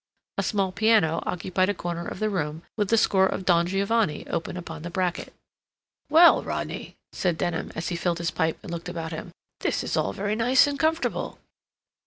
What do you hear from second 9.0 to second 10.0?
him, "this is